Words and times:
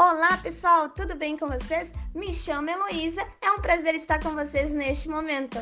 Olá 0.00 0.36
pessoal, 0.36 0.88
tudo 0.90 1.16
bem 1.16 1.36
com 1.36 1.48
vocês? 1.48 1.92
Me 2.14 2.32
chamo 2.32 2.70
Heloísa, 2.70 3.26
é 3.42 3.50
um 3.50 3.58
prazer 3.58 3.96
estar 3.96 4.22
com 4.22 4.30
vocês 4.30 4.70
neste 4.70 5.08
momento. 5.08 5.58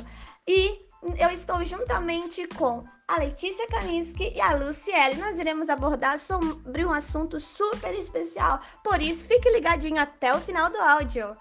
E 0.46 0.78
eu 1.18 1.30
estou 1.30 1.64
juntamente 1.64 2.46
com 2.48 2.84
a 3.08 3.16
Letícia 3.16 3.66
Kaniski 3.68 4.34
e 4.36 4.40
a 4.42 4.54
Luciele. 4.54 5.14
Nós 5.14 5.38
iremos 5.38 5.70
abordar 5.70 6.18
sobre 6.18 6.84
um 6.84 6.92
assunto 6.92 7.40
super 7.40 7.94
especial, 7.94 8.60
por 8.84 9.00
isso 9.00 9.26
fique 9.26 9.48
ligadinho 9.48 9.98
até 9.98 10.34
o 10.34 10.40
final 10.42 10.68
do 10.68 10.76
áudio. 10.82 11.34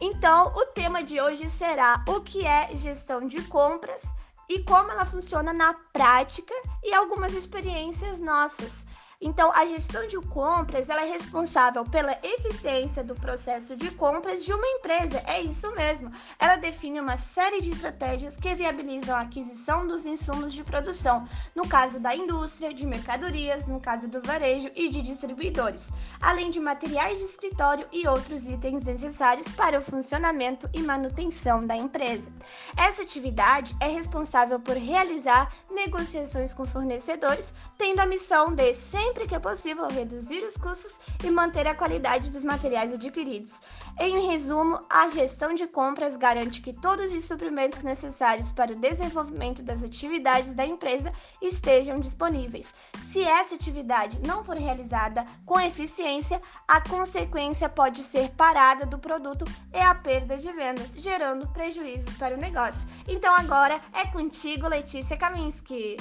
Então, 0.00 0.52
o 0.56 0.66
tema 0.66 1.04
de 1.04 1.20
hoje 1.20 1.48
será 1.48 2.02
o 2.08 2.20
que 2.20 2.44
é 2.44 2.74
gestão 2.74 3.28
de 3.28 3.40
compras 3.42 4.02
e 4.48 4.64
como 4.64 4.90
ela 4.90 5.04
funciona 5.04 5.52
na 5.52 5.72
prática 5.92 6.52
e 6.82 6.92
algumas 6.92 7.32
experiências 7.32 8.20
nossas. 8.20 8.87
Então, 9.20 9.50
a 9.52 9.66
gestão 9.66 10.06
de 10.06 10.16
compras 10.28 10.88
ela 10.88 11.04
é 11.04 11.10
responsável 11.10 11.84
pela 11.84 12.16
eficiência 12.22 13.02
do 13.02 13.16
processo 13.16 13.74
de 13.74 13.90
compras 13.90 14.44
de 14.44 14.52
uma 14.52 14.66
empresa. 14.66 15.20
É 15.26 15.40
isso 15.42 15.68
mesmo. 15.72 16.12
Ela 16.38 16.54
define 16.54 17.00
uma 17.00 17.16
série 17.16 17.60
de 17.60 17.70
estratégias 17.70 18.36
que 18.36 18.54
viabilizam 18.54 19.16
a 19.16 19.22
aquisição 19.22 19.88
dos 19.88 20.06
insumos 20.06 20.52
de 20.52 20.62
produção, 20.62 21.26
no 21.52 21.66
caso 21.66 21.98
da 21.98 22.14
indústria, 22.14 22.72
de 22.72 22.86
mercadorias, 22.86 23.66
no 23.66 23.80
caso 23.80 24.06
do 24.06 24.22
varejo 24.22 24.70
e 24.76 24.88
de 24.88 25.02
distribuidores, 25.02 25.90
além 26.20 26.48
de 26.48 26.60
materiais 26.60 27.18
de 27.18 27.24
escritório 27.24 27.88
e 27.90 28.06
outros 28.06 28.46
itens 28.46 28.84
necessários 28.84 29.48
para 29.48 29.80
o 29.80 29.82
funcionamento 29.82 30.70
e 30.72 30.80
manutenção 30.80 31.66
da 31.66 31.76
empresa. 31.76 32.30
Essa 32.76 33.02
atividade 33.02 33.74
é 33.80 33.88
responsável 33.88 34.60
por 34.60 34.76
realizar 34.76 35.52
negociações 35.72 36.54
com 36.54 36.64
fornecedores, 36.64 37.52
tendo 37.76 37.98
a 37.98 38.06
missão 38.06 38.54
de 38.54 38.72
sempre 38.74 39.07
sempre 39.08 39.26
que 39.26 39.34
é 39.34 39.38
possível 39.38 39.86
reduzir 39.88 40.44
os 40.44 40.54
custos 40.58 41.00
e 41.24 41.30
manter 41.30 41.66
a 41.66 41.74
qualidade 41.74 42.30
dos 42.30 42.44
materiais 42.44 42.92
adquiridos. 42.92 43.62
Em 43.98 44.28
resumo, 44.28 44.78
a 44.90 45.08
gestão 45.08 45.54
de 45.54 45.66
compras 45.66 46.14
garante 46.14 46.60
que 46.60 46.74
todos 46.74 47.10
os 47.10 47.24
suprimentos 47.24 47.82
necessários 47.82 48.52
para 48.52 48.72
o 48.72 48.76
desenvolvimento 48.76 49.62
das 49.62 49.82
atividades 49.82 50.52
da 50.52 50.66
empresa 50.66 51.10
estejam 51.40 51.98
disponíveis. 51.98 52.72
Se 52.98 53.22
essa 53.22 53.54
atividade 53.54 54.20
não 54.26 54.44
for 54.44 54.56
realizada 54.56 55.26
com 55.46 55.58
eficiência, 55.58 56.40
a 56.66 56.78
consequência 56.86 57.66
pode 57.66 58.02
ser 58.02 58.28
parada 58.32 58.84
do 58.84 58.98
produto 58.98 59.46
e 59.72 59.78
a 59.78 59.94
perda 59.94 60.36
de 60.36 60.52
vendas, 60.52 60.92
gerando 60.98 61.48
prejuízos 61.48 62.14
para 62.18 62.34
o 62.34 62.38
negócio. 62.38 62.86
Então 63.06 63.34
agora 63.34 63.80
é 63.94 64.06
contigo, 64.06 64.68
Letícia 64.68 65.16
Kaminski. 65.16 65.96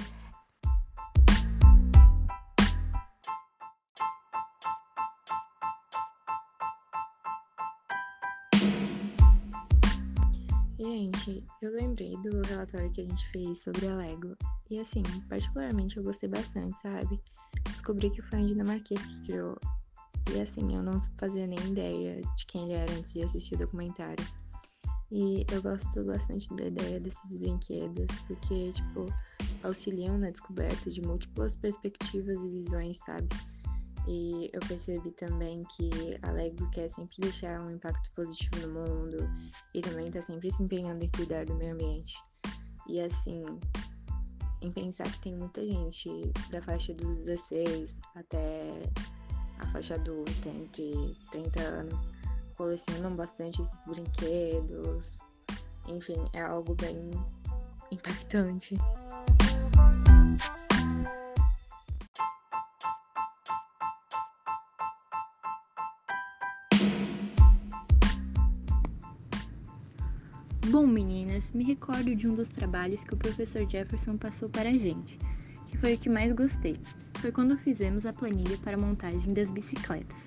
Gente, 10.79 11.43
eu 11.59 11.71
lembrei 11.71 12.11
do 12.17 12.39
relatório 12.47 12.91
que 12.91 13.01
a 13.01 13.03
gente 13.03 13.27
fez 13.31 13.63
sobre 13.63 13.87
a 13.87 13.95
Lego. 13.95 14.37
E 14.69 14.79
assim, 14.79 15.01
particularmente 15.27 15.97
eu 15.97 16.03
gostei 16.03 16.29
bastante, 16.29 16.77
sabe? 16.79 17.19
Descobri 17.63 18.11
que 18.11 18.21
foi 18.21 18.39
um 18.39 18.45
dinamarquês 18.45 19.03
que 19.03 19.23
criou. 19.23 19.57
E 20.35 20.39
assim, 20.39 20.75
eu 20.75 20.83
não 20.83 21.01
fazia 21.17 21.47
nem 21.47 21.57
ideia 21.71 22.21
de 22.21 22.45
quem 22.45 22.65
ele 22.65 22.73
era 22.73 22.91
antes 22.93 23.13
de 23.13 23.23
assistir 23.23 23.55
o 23.55 23.59
documentário. 23.59 24.23
E 25.11 25.45
eu 25.51 25.63
gosto 25.63 26.03
bastante 26.03 26.53
da 26.55 26.65
ideia 26.65 26.99
desses 26.99 27.33
brinquedos, 27.33 28.07
porque, 28.27 28.73
tipo, 28.73 29.07
auxiliam 29.63 30.17
na 30.17 30.29
descoberta 30.29 30.91
de 30.91 31.01
múltiplas 31.01 31.55
perspectivas 31.55 32.39
e 32.43 32.49
visões, 32.49 32.99
sabe? 32.99 33.27
E 34.07 34.49
eu 34.53 34.61
percebi 34.61 35.11
também 35.11 35.61
que 35.75 36.17
a 36.21 36.31
Lego 36.31 36.69
quer 36.71 36.89
sempre 36.89 37.15
deixar 37.19 37.59
um 37.59 37.71
impacto 37.71 38.09
positivo 38.15 38.67
no 38.67 38.73
mundo 38.73 39.17
e 39.73 39.81
também 39.81 40.09
tá 40.09 40.21
sempre 40.21 40.49
se 40.49 40.63
empenhando 40.63 41.03
em 41.03 41.09
cuidar 41.09 41.45
do 41.45 41.55
meio 41.55 41.73
ambiente. 41.73 42.15
E 42.87 43.01
assim, 43.01 43.43
em 44.61 44.71
pensar 44.71 45.03
que 45.11 45.19
tem 45.19 45.35
muita 45.35 45.61
gente 45.65 46.09
da 46.51 46.61
faixa 46.61 46.93
dos 46.93 47.17
16 47.17 47.97
até 48.15 48.81
a 49.59 49.65
faixa 49.71 49.95
adulta, 49.95 50.49
entre 50.49 51.15
30 51.31 51.59
anos, 51.61 52.07
colecionam 52.55 53.15
bastante 53.15 53.61
esses 53.61 53.83
brinquedos. 53.85 55.19
Enfim, 55.87 56.25
é 56.33 56.41
algo 56.41 56.75
bem 56.75 57.11
impactante. 57.91 58.77
Bom, 70.65 70.85
meninas, 70.85 71.43
me 71.53 71.63
recordo 71.63 72.13
de 72.13 72.27
um 72.27 72.33
dos 72.33 72.49
trabalhos 72.49 73.01
que 73.01 73.13
o 73.13 73.17
professor 73.17 73.65
Jefferson 73.69 74.17
passou 74.17 74.49
para 74.49 74.69
a 74.69 74.77
gente, 74.77 75.17
que 75.67 75.77
foi 75.77 75.93
o 75.93 75.97
que 75.97 76.09
mais 76.09 76.33
gostei. 76.33 76.75
Foi 77.19 77.31
quando 77.31 77.57
fizemos 77.57 78.05
a 78.05 78.11
planilha 78.11 78.57
para 78.57 78.75
a 78.75 78.79
montagem 78.79 79.33
das 79.33 79.49
bicicletas. 79.49 80.17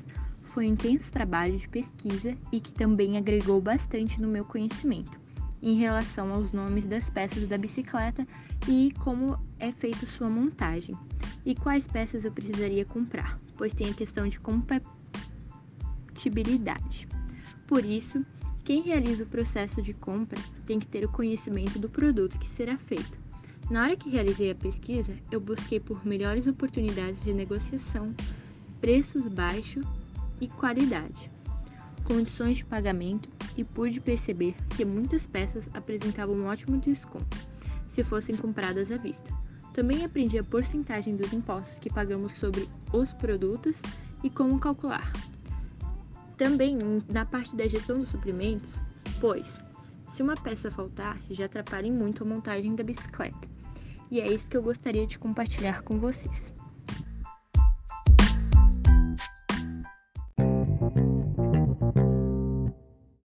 Foi 0.45 0.67
um 0.67 0.73
intenso 0.73 1.13
trabalho 1.13 1.59
de 1.59 1.69
pesquisa 1.69 2.35
e 2.51 2.59
que 2.59 2.73
também 2.73 3.19
agregou 3.19 3.61
bastante 3.61 4.21
no 4.21 4.29
meu 4.29 4.45
conhecimento 4.45 5.21
em 5.63 5.77
relação 5.77 6.33
aos 6.33 6.53
nomes 6.53 6.87
das 6.87 7.11
peças 7.11 7.47
da 7.47 7.59
bicicleta 7.59 8.27
e 8.67 8.95
como 8.99 9.39
é 9.59 9.71
feita 9.73 10.07
sua 10.07 10.31
montagem 10.31 10.97
e 11.45 11.55
quais 11.55 11.87
peças 11.87 12.25
eu 12.25 12.33
precisaria 12.33 12.83
comprar, 12.85 13.39
pois 13.57 13.73
tem 13.75 13.91
a 13.91 13.95
questão 13.95 14.27
de 14.27 14.41
compatibilidade. 14.41 17.07
Por 17.67 17.85
isso, 17.85 18.25
quem 18.71 18.83
realiza 18.83 19.25
o 19.25 19.27
processo 19.27 19.83
de 19.83 19.93
compra 19.93 20.41
tem 20.65 20.79
que 20.79 20.87
ter 20.87 21.05
o 21.05 21.11
conhecimento 21.11 21.77
do 21.77 21.89
produto 21.89 22.39
que 22.39 22.47
será 22.51 22.79
feito. 22.79 23.19
Na 23.69 23.83
hora 23.83 23.97
que 23.97 24.09
realizei 24.09 24.49
a 24.53 24.55
pesquisa, 24.55 25.13
eu 25.29 25.41
busquei 25.41 25.81
por 25.81 26.07
melhores 26.07 26.47
oportunidades 26.47 27.25
de 27.25 27.35
negociação, 27.35 28.15
preços 28.81 29.27
baixos 29.27 29.85
e 30.41 30.47
qualidade, 30.47 31.29
condições 32.05 32.59
de 32.59 32.65
pagamento 32.65 33.29
e 33.57 33.65
pude 33.65 34.01
perceber 34.01 34.55
que 34.77 34.85
muitas 34.85 35.27
peças 35.27 35.65
apresentavam 35.75 36.37
um 36.37 36.47
ótimo 36.47 36.79
desconto 36.79 37.37
se 37.89 38.05
fossem 38.05 38.37
compradas 38.37 38.93
à 38.93 38.97
vista. 38.97 39.37
Também 39.75 40.05
aprendi 40.05 40.39
a 40.39 40.45
porcentagem 40.45 41.17
dos 41.17 41.33
impostos 41.33 41.77
que 41.81 41.91
pagamos 41.91 42.39
sobre 42.39 42.69
os 42.93 43.11
produtos 43.15 43.75
e 44.23 44.31
como 44.31 44.61
calcular, 44.61 45.11
também 46.41 46.79
na 47.13 47.27
parte 47.27 47.55
da 47.55 47.69
gestão 47.69 48.01
dos 48.01 48.09
suprimentos, 48.09 48.75
pois 49.21 49.47
se 50.15 50.23
uma 50.23 50.35
peça 50.35 50.71
faltar, 50.71 51.19
já 51.31 51.45
atrapalha 51.45 51.93
muito 51.93 52.25
a 52.25 52.27
montagem 52.27 52.75
da 52.75 52.83
bicicleta. 52.83 53.47
E 54.11 54.23
é 54.23 54.33
isso 54.33 54.49
que 54.49 54.57
eu 54.57 54.63
gostaria 54.63 55.07
de 55.07 55.19
compartilhar 55.19 55.83
com 55.83 56.01
vocês. 56.01 56.43